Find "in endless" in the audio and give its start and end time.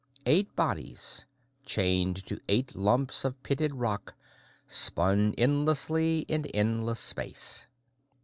6.21-6.99